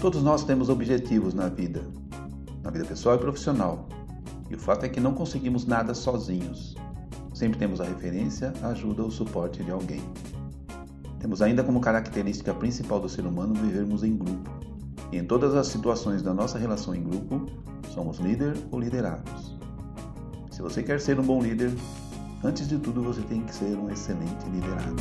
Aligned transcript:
Todos 0.00 0.20
nós 0.20 0.42
temos 0.42 0.68
objetivos 0.68 1.32
na 1.32 1.48
vida, 1.48 1.80
na 2.60 2.70
vida 2.70 2.84
pessoal 2.84 3.14
e 3.14 3.18
profissional. 3.18 3.86
E 4.50 4.54
o 4.56 4.58
fato 4.58 4.84
é 4.84 4.88
que 4.88 4.98
não 4.98 5.14
conseguimos 5.14 5.64
nada 5.64 5.94
sozinhos. 5.94 6.74
Sempre 7.32 7.58
temos 7.58 7.80
a 7.80 7.84
referência, 7.84 8.52
a 8.62 8.68
ajuda 8.70 9.04
ou 9.04 9.12
suporte 9.12 9.62
de 9.62 9.70
alguém. 9.70 10.00
Temos 11.20 11.40
ainda 11.40 11.62
como 11.62 11.80
característica 11.80 12.52
principal 12.52 12.98
do 12.98 13.08
ser 13.08 13.24
humano 13.24 13.54
vivermos 13.54 14.02
em 14.02 14.16
grupo. 14.16 14.50
E 15.12 15.18
em 15.18 15.24
todas 15.24 15.54
as 15.54 15.68
situações 15.68 16.20
da 16.20 16.34
nossa 16.34 16.58
relação 16.58 16.96
em 16.96 17.04
grupo, 17.04 17.46
somos 17.94 18.18
líder 18.18 18.56
ou 18.72 18.80
liderados. 18.80 19.56
Se 20.50 20.60
você 20.60 20.82
quer 20.82 21.00
ser 21.00 21.20
um 21.20 21.22
bom 21.22 21.40
líder, 21.40 21.70
antes 22.44 22.68
de 22.68 22.76
tudo 22.78 23.02
você 23.02 23.22
tem 23.22 23.42
que 23.42 23.54
ser 23.54 23.76
um 23.76 23.88
excelente 23.88 24.48
liderado. 24.50 24.96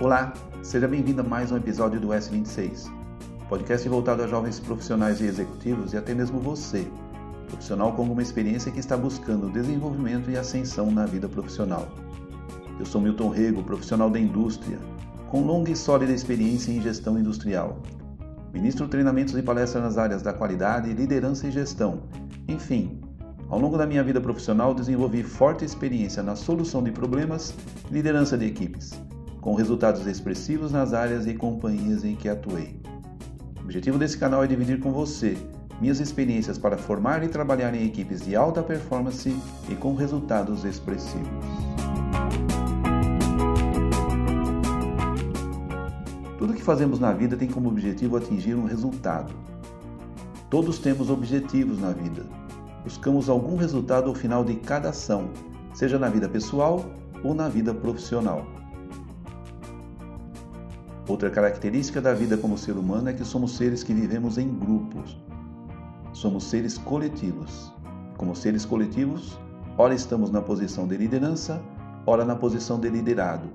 Olá, 0.00 0.32
seja 0.62 0.86
bem-vindo 0.86 1.22
a 1.22 1.24
mais 1.24 1.50
um 1.50 1.56
episódio 1.56 2.00
do 2.00 2.08
S26, 2.08 2.88
podcast 3.48 3.88
voltado 3.88 4.22
a 4.22 4.28
jovens 4.28 4.60
profissionais 4.60 5.20
e 5.20 5.24
executivos 5.24 5.92
e 5.92 5.96
até 5.96 6.14
mesmo 6.14 6.38
você, 6.38 6.86
profissional 7.48 7.92
com 7.94 8.02
uma 8.04 8.22
experiência 8.22 8.70
que 8.70 8.78
está 8.78 8.96
buscando 8.96 9.50
desenvolvimento 9.50 10.30
e 10.30 10.36
ascensão 10.36 10.90
na 10.90 11.04
vida 11.04 11.28
profissional. 11.28 11.88
Eu 12.78 12.86
sou 12.86 13.00
Milton 13.00 13.28
Rego, 13.28 13.64
profissional 13.64 14.08
da 14.08 14.20
indústria, 14.20 14.78
com 15.30 15.42
longa 15.42 15.70
e 15.70 15.76
sólida 15.76 16.12
experiência 16.12 16.70
em 16.70 16.80
gestão 16.80 17.18
industrial. 17.18 17.80
Ministro 18.52 18.86
treinamentos 18.86 19.36
e 19.36 19.42
palestras 19.42 19.82
nas 19.82 19.98
áreas 19.98 20.22
da 20.22 20.32
qualidade, 20.32 20.92
liderança 20.92 21.46
e 21.46 21.50
gestão. 21.50 22.02
Enfim, 22.46 23.01
ao 23.52 23.58
longo 23.58 23.76
da 23.76 23.86
minha 23.86 24.02
vida 24.02 24.18
profissional 24.18 24.72
desenvolvi 24.72 25.22
forte 25.22 25.62
experiência 25.62 26.22
na 26.22 26.34
solução 26.34 26.82
de 26.82 26.90
problemas 26.90 27.54
e 27.90 27.92
liderança 27.92 28.38
de 28.38 28.46
equipes, 28.46 28.98
com 29.42 29.54
resultados 29.54 30.06
expressivos 30.06 30.72
nas 30.72 30.94
áreas 30.94 31.26
e 31.26 31.34
companhias 31.34 32.02
em 32.02 32.16
que 32.16 32.30
atuei. 32.30 32.80
O 33.58 33.64
objetivo 33.64 33.98
desse 33.98 34.16
canal 34.16 34.42
é 34.42 34.46
dividir 34.46 34.80
com 34.80 34.90
você 34.90 35.36
minhas 35.82 36.00
experiências 36.00 36.56
para 36.56 36.78
formar 36.78 37.22
e 37.24 37.28
trabalhar 37.28 37.74
em 37.74 37.84
equipes 37.84 38.22
de 38.22 38.34
alta 38.34 38.62
performance 38.62 39.36
e 39.68 39.74
com 39.74 39.94
resultados 39.94 40.64
expressivos. 40.64 41.28
Tudo 46.38 46.54
que 46.54 46.62
fazemos 46.62 46.98
na 46.98 47.12
vida 47.12 47.36
tem 47.36 47.48
como 47.48 47.68
objetivo 47.68 48.16
atingir 48.16 48.54
um 48.54 48.64
resultado. 48.64 49.34
Todos 50.48 50.78
temos 50.78 51.10
objetivos 51.10 51.78
na 51.78 51.90
vida. 51.90 52.41
Buscamos 52.84 53.28
algum 53.28 53.56
resultado 53.56 54.08
ao 54.08 54.14
final 54.14 54.44
de 54.44 54.56
cada 54.56 54.90
ação, 54.90 55.30
seja 55.72 55.98
na 55.98 56.08
vida 56.08 56.28
pessoal 56.28 56.84
ou 57.22 57.32
na 57.32 57.48
vida 57.48 57.72
profissional. 57.72 58.44
Outra 61.08 61.30
característica 61.30 62.00
da 62.00 62.14
vida 62.14 62.36
como 62.36 62.56
ser 62.56 62.72
humano 62.72 63.08
é 63.08 63.12
que 63.12 63.24
somos 63.24 63.56
seres 63.56 63.82
que 63.82 63.92
vivemos 63.92 64.38
em 64.38 64.48
grupos. 64.48 65.16
Somos 66.12 66.44
seres 66.44 66.78
coletivos. 66.78 67.72
Como 68.16 68.34
seres 68.34 68.64
coletivos, 68.64 69.38
ora 69.76 69.94
estamos 69.94 70.30
na 70.30 70.40
posição 70.40 70.86
de 70.86 70.96
liderança, 70.96 71.60
ora 72.06 72.24
na 72.24 72.36
posição 72.36 72.78
de 72.78 72.88
liderado, 72.88 73.48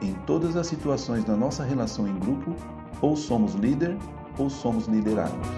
em 0.00 0.12
todas 0.26 0.56
as 0.56 0.66
situações 0.66 1.24
da 1.24 1.36
nossa 1.36 1.64
relação 1.64 2.06
em 2.08 2.18
grupo, 2.18 2.54
ou 3.00 3.16
somos 3.16 3.54
líder 3.54 3.96
ou 4.38 4.50
somos 4.50 4.86
liderados. 4.86 5.48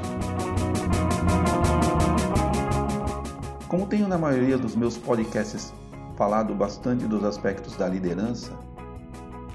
Como 3.75 3.89
tenho 3.89 4.06
na 4.06 4.17
maioria 4.17 4.56
dos 4.56 4.77
meus 4.77 4.97
podcasts 4.97 5.75
falado 6.17 6.55
bastante 6.55 7.06
dos 7.06 7.25
aspectos 7.25 7.75
da 7.75 7.89
liderança, 7.89 8.53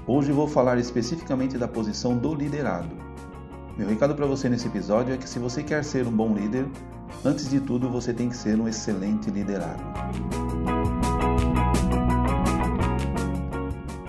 hoje 0.06 0.30
vou 0.30 0.46
falar 0.46 0.78
especificamente 0.78 1.56
da 1.56 1.66
posição 1.66 2.18
do 2.18 2.34
liderado. 2.34 2.90
Meu 3.78 3.88
recado 3.88 4.14
para 4.14 4.26
você 4.26 4.46
nesse 4.46 4.66
episódio 4.66 5.14
é 5.14 5.16
que 5.16 5.26
se 5.26 5.38
você 5.38 5.62
quer 5.62 5.82
ser 5.84 6.06
um 6.06 6.10
bom 6.10 6.34
líder, 6.34 6.66
antes 7.24 7.48
de 7.48 7.60
tudo 7.60 7.88
você 7.88 8.12
tem 8.12 8.28
que 8.28 8.36
ser 8.36 8.60
um 8.60 8.68
excelente 8.68 9.30
liderado. 9.30 9.82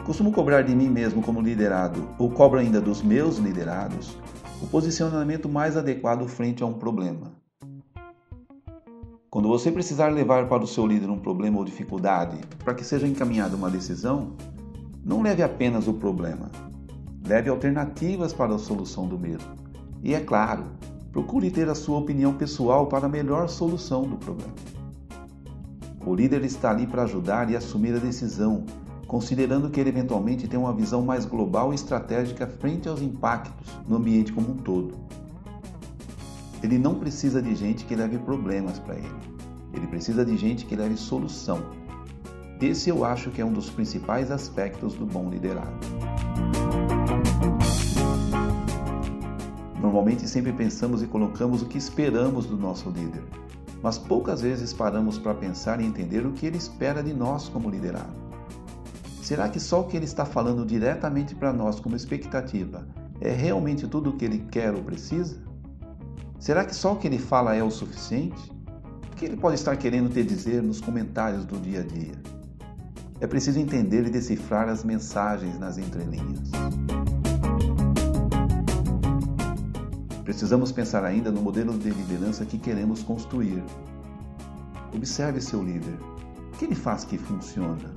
Costumo 0.05 0.33
cobrar 0.33 0.61
de 0.61 0.75
mim 0.75 0.89
mesmo 0.89 1.21
como 1.21 1.39
liderado, 1.39 2.05
ou 2.19 2.29
cobro 2.29 2.59
ainda 2.59 2.81
dos 2.81 3.01
meus 3.01 3.37
liderados, 3.37 4.17
o 4.61 4.67
posicionamento 4.67 5.47
mais 5.47 5.77
adequado 5.77 6.27
frente 6.27 6.61
a 6.61 6.65
um 6.65 6.73
problema. 6.73 7.40
Você 9.51 9.69
precisar 9.69 10.07
levar 10.07 10.47
para 10.47 10.63
o 10.63 10.67
seu 10.67 10.87
líder 10.87 11.09
um 11.09 11.19
problema 11.19 11.57
ou 11.57 11.65
dificuldade 11.65 12.37
para 12.63 12.73
que 12.73 12.85
seja 12.85 13.05
encaminhada 13.05 13.53
uma 13.53 13.69
decisão, 13.69 14.31
não 15.03 15.21
leve 15.21 15.43
apenas 15.43 15.89
o 15.89 15.93
problema, 15.93 16.49
leve 17.27 17.49
alternativas 17.49 18.31
para 18.31 18.55
a 18.55 18.57
solução 18.57 19.09
do 19.09 19.19
mesmo. 19.19 19.53
E 20.01 20.13
é 20.13 20.21
claro, 20.21 20.67
procure 21.11 21.51
ter 21.51 21.67
a 21.67 21.75
sua 21.75 21.99
opinião 21.99 22.33
pessoal 22.33 22.87
para 22.87 23.07
a 23.07 23.09
melhor 23.09 23.49
solução 23.49 24.03
do 24.03 24.15
problema. 24.15 24.53
O 26.05 26.15
líder 26.15 26.45
está 26.45 26.71
ali 26.71 26.87
para 26.87 27.03
ajudar 27.03 27.51
e 27.51 27.55
assumir 27.57 27.93
a 27.93 27.99
decisão 27.99 28.63
considerando 29.05 29.69
que 29.69 29.81
ele 29.81 29.89
eventualmente 29.89 30.47
tem 30.47 30.57
uma 30.57 30.71
visão 30.71 31.01
mais 31.01 31.25
global 31.25 31.73
e 31.73 31.75
estratégica 31.75 32.47
frente 32.47 32.87
aos 32.87 33.01
impactos 33.01 33.67
no 33.85 33.97
ambiente 33.97 34.31
como 34.31 34.51
um 34.51 34.55
todo. 34.55 34.95
Ele 36.63 36.77
não 36.77 36.95
precisa 36.95 37.41
de 37.41 37.55
gente 37.55 37.85
que 37.85 37.95
leve 37.95 38.19
problemas 38.19 38.77
para 38.77 38.95
ele. 38.95 39.15
Ele 39.73 39.87
precisa 39.87 40.23
de 40.23 40.37
gente 40.37 40.65
que 40.65 40.75
leve 40.75 40.95
solução. 40.95 41.63
Esse 42.61 42.89
eu 42.89 43.03
acho 43.03 43.31
que 43.31 43.41
é 43.41 43.45
um 43.45 43.51
dos 43.51 43.69
principais 43.71 44.29
aspectos 44.29 44.93
do 44.93 45.05
bom 45.05 45.27
liderado. 45.27 45.73
Normalmente 49.81 50.27
sempre 50.27 50.53
pensamos 50.53 51.01
e 51.01 51.07
colocamos 51.07 51.63
o 51.63 51.65
que 51.65 51.77
esperamos 51.79 52.45
do 52.45 52.55
nosso 52.55 52.91
líder, 52.91 53.23
mas 53.81 53.97
poucas 53.97 54.41
vezes 54.41 54.71
paramos 54.71 55.17
para 55.17 55.33
pensar 55.33 55.81
e 55.81 55.85
entender 55.85 56.23
o 56.23 56.31
que 56.31 56.45
ele 56.45 56.57
espera 56.57 57.01
de 57.01 57.13
nós 57.13 57.49
como 57.49 57.67
liderado. 57.67 58.13
Será 59.23 59.49
que 59.49 59.59
só 59.59 59.81
o 59.81 59.85
que 59.85 59.97
ele 59.97 60.05
está 60.05 60.23
falando 60.23 60.63
diretamente 60.63 61.33
para 61.33 61.51
nós 61.51 61.79
como 61.79 61.95
expectativa 61.95 62.87
é 63.19 63.31
realmente 63.31 63.87
tudo 63.87 64.11
o 64.11 64.13
que 64.13 64.25
ele 64.25 64.45
quer 64.51 64.73
ou 64.75 64.83
precisa? 64.83 65.50
Será 66.41 66.65
que 66.65 66.75
só 66.75 66.93
o 66.93 66.95
que 66.95 67.05
ele 67.05 67.19
fala 67.19 67.55
é 67.55 67.63
o 67.63 67.69
suficiente? 67.69 68.51
O 69.11 69.15
que 69.15 69.25
ele 69.25 69.37
pode 69.37 69.53
estar 69.53 69.77
querendo 69.77 70.11
te 70.11 70.23
dizer 70.23 70.63
nos 70.63 70.81
comentários 70.81 71.45
do 71.45 71.55
dia 71.59 71.81
a 71.81 71.83
dia? 71.83 72.15
É 73.19 73.27
preciso 73.27 73.59
entender 73.59 74.07
e 74.07 74.09
decifrar 74.09 74.67
as 74.67 74.83
mensagens 74.83 75.59
nas 75.59 75.77
entrelinhas. 75.77 76.49
Precisamos 80.23 80.71
pensar 80.71 81.05
ainda 81.05 81.29
no 81.29 81.43
modelo 81.43 81.77
de 81.77 81.91
liderança 81.91 82.43
que 82.43 82.57
queremos 82.57 83.03
construir. 83.03 83.63
Observe 84.95 85.39
seu 85.39 85.61
líder. 85.61 85.93
O 86.55 86.57
que 86.57 86.65
ele 86.65 86.73
faz 86.73 87.03
que 87.03 87.19
funciona? 87.19 87.93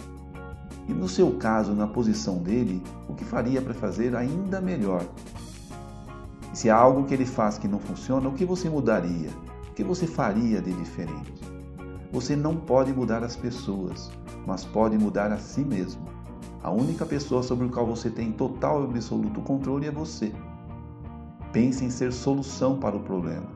E 0.87 0.93
no 0.93 1.09
seu 1.09 1.33
caso, 1.39 1.73
na 1.73 1.87
posição 1.87 2.43
dele, 2.43 2.83
o 3.09 3.15
que 3.15 3.25
faria 3.25 3.63
para 3.63 3.73
fazer 3.73 4.15
ainda 4.15 4.61
melhor? 4.61 5.03
Se 6.55 6.71
há 6.71 6.77
algo 6.77 7.03
que 7.03 7.13
ele 7.13 7.27
faz 7.27 7.59
que 7.59 7.67
não 7.67 7.81
funciona, 7.81 8.29
o 8.29 8.33
que 8.33 8.45
você 8.45 8.71
mudaria? 8.71 9.29
O 9.69 9.75
que 9.75 9.83
você 9.83 10.07
faria 10.07 10.63
de 10.63 10.73
diferente? 10.73 11.35
Você 12.13 12.37
não 12.37 12.55
pode 12.55 12.93
mudar 12.93 13.25
as 13.25 13.35
pessoas, 13.35 14.09
mas 14.47 14.65
pode 14.65 14.97
mudar 14.97 15.33
a 15.33 15.37
si 15.37 15.63
mesmo. 15.63 16.03
A 16.63 16.71
única 16.71 17.05
pessoa 17.05 17.43
sobre 17.43 17.67
a 17.67 17.71
qual 17.71 17.85
você 17.85 18.09
tem 18.09 18.31
total 18.31 18.83
e 18.83 18.85
absoluto 18.85 19.41
controle 19.41 19.89
é 19.89 19.91
você. 19.91 20.33
Pense 21.53 21.85
em 21.85 21.91
ser 21.91 22.13
solução 22.13 22.79
para 22.79 22.97
o 22.97 23.01
problema, 23.01 23.49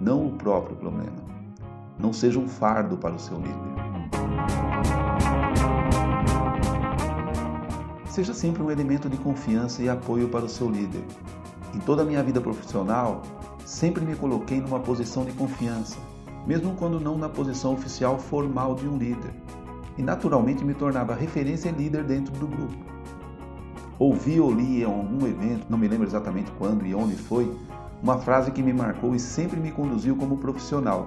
não 0.00 0.24
o 0.24 0.30
próprio 0.30 0.76
problema. 0.76 1.26
Não 1.98 2.12
seja 2.12 2.38
um 2.38 2.46
fardo 2.46 2.96
para 2.96 3.16
o 3.16 3.18
seu 3.18 3.38
líder. 3.38 3.76
Seja 8.08 8.32
sempre 8.32 8.62
um 8.62 8.70
elemento 8.70 9.08
de 9.08 9.16
confiança 9.16 9.82
e 9.82 9.88
apoio 9.88 10.28
para 10.28 10.44
o 10.44 10.48
seu 10.48 10.70
líder. 10.70 11.02
Em 11.76 11.80
toda 11.80 12.00
a 12.00 12.04
minha 12.06 12.22
vida 12.22 12.40
profissional, 12.40 13.20
sempre 13.66 14.02
me 14.02 14.16
coloquei 14.16 14.62
numa 14.62 14.80
posição 14.80 15.26
de 15.26 15.32
confiança, 15.32 15.98
mesmo 16.46 16.74
quando 16.74 16.98
não 16.98 17.18
na 17.18 17.28
posição 17.28 17.74
oficial 17.74 18.18
formal 18.18 18.74
de 18.74 18.88
um 18.88 18.96
líder, 18.96 19.30
e 19.98 20.02
naturalmente 20.02 20.64
me 20.64 20.72
tornava 20.72 21.14
referência 21.14 21.68
e 21.68 21.72
líder 21.72 22.02
dentro 22.04 22.32
do 22.38 22.46
grupo. 22.46 22.74
Ouvi 23.98 24.40
ou 24.40 24.50
li 24.50 24.80
em 24.80 24.84
algum 24.84 25.26
evento, 25.26 25.66
não 25.68 25.76
me 25.76 25.86
lembro 25.86 26.06
exatamente 26.06 26.50
quando 26.52 26.86
e 26.86 26.94
onde 26.94 27.14
foi, 27.14 27.54
uma 28.02 28.16
frase 28.16 28.50
que 28.50 28.62
me 28.62 28.72
marcou 28.72 29.14
e 29.14 29.20
sempre 29.20 29.60
me 29.60 29.70
conduziu 29.70 30.16
como 30.16 30.38
profissional. 30.38 31.06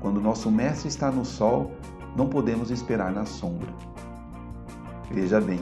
Quando 0.00 0.20
nosso 0.20 0.48
mestre 0.48 0.86
está 0.86 1.10
no 1.10 1.24
sol, 1.24 1.72
não 2.16 2.28
podemos 2.28 2.70
esperar 2.70 3.10
na 3.10 3.26
sombra. 3.26 3.74
Veja 5.10 5.40
bem, 5.40 5.58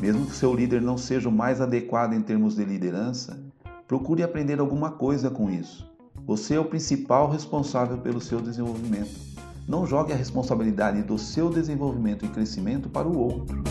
mesmo 0.00 0.26
que 0.26 0.36
seu 0.36 0.54
líder 0.54 0.80
não 0.80 0.96
seja 0.96 1.28
o 1.28 1.32
mais 1.32 1.60
adequado 1.60 2.12
em 2.12 2.22
termos 2.22 2.54
de 2.54 2.64
liderança, 2.64 3.42
procure 3.86 4.22
aprender 4.22 4.60
alguma 4.60 4.92
coisa 4.92 5.28
com 5.30 5.50
isso. 5.50 5.88
Você 6.26 6.54
é 6.54 6.60
o 6.60 6.64
principal 6.64 7.28
responsável 7.30 7.98
pelo 7.98 8.20
seu 8.20 8.40
desenvolvimento. 8.40 9.18
Não 9.66 9.86
jogue 9.86 10.12
a 10.12 10.16
responsabilidade 10.16 11.02
do 11.02 11.18
seu 11.18 11.50
desenvolvimento 11.50 12.24
e 12.24 12.28
crescimento 12.28 12.88
para 12.88 13.08
o 13.08 13.18
outro. 13.18 13.62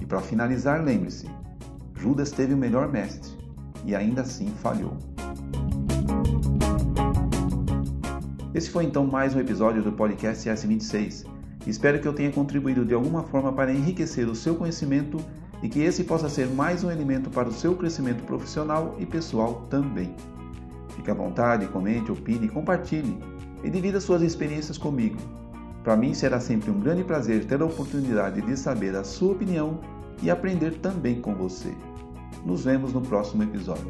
E 0.00 0.06
para 0.06 0.20
finalizar, 0.20 0.84
lembre-se: 0.84 1.28
Judas 1.94 2.30
teve 2.30 2.54
o 2.54 2.56
melhor 2.56 2.88
mestre 2.88 3.32
e 3.84 3.94
ainda 3.94 4.22
assim 4.22 4.48
falhou. 4.62 4.96
Esse 8.54 8.70
foi 8.70 8.84
então 8.84 9.06
mais 9.06 9.34
um 9.34 9.40
episódio 9.40 9.82
do 9.82 9.92
podcast 9.92 10.48
S26. 10.48 11.35
Espero 11.66 11.98
que 12.00 12.06
eu 12.06 12.12
tenha 12.12 12.30
contribuído 12.30 12.84
de 12.84 12.94
alguma 12.94 13.22
forma 13.24 13.52
para 13.52 13.72
enriquecer 13.72 14.28
o 14.28 14.34
seu 14.34 14.54
conhecimento 14.54 15.18
e 15.62 15.68
que 15.68 15.80
esse 15.80 16.04
possa 16.04 16.28
ser 16.28 16.46
mais 16.46 16.84
um 16.84 16.90
elemento 16.90 17.28
para 17.30 17.48
o 17.48 17.52
seu 17.52 17.74
crescimento 17.74 18.22
profissional 18.24 18.94
e 18.98 19.06
pessoal 19.06 19.66
também. 19.68 20.14
Fique 20.94 21.10
à 21.10 21.14
vontade, 21.14 21.66
comente, 21.66 22.12
opine, 22.12 22.48
compartilhe 22.48 23.18
e 23.64 23.70
divida 23.70 24.00
suas 24.00 24.22
experiências 24.22 24.78
comigo. 24.78 25.18
Para 25.82 25.96
mim 25.96 26.14
será 26.14 26.40
sempre 26.40 26.70
um 26.70 26.80
grande 26.80 27.04
prazer 27.04 27.44
ter 27.44 27.60
a 27.60 27.66
oportunidade 27.66 28.42
de 28.42 28.56
saber 28.56 28.94
a 28.94 29.04
sua 29.04 29.32
opinião 29.32 29.80
e 30.22 30.30
aprender 30.30 30.78
também 30.78 31.20
com 31.20 31.34
você. 31.34 31.72
Nos 32.44 32.64
vemos 32.64 32.92
no 32.92 33.00
próximo 33.00 33.42
episódio. 33.42 33.86